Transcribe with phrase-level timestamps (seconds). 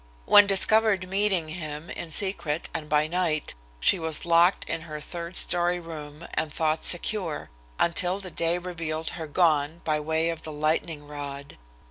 [0.25, 5.37] When discovered meeting him in secret and by night, she was locked in her third
[5.37, 10.51] story room and thought secure, until the day revealed her gone by way of the
[10.51, 11.55] lightning rod.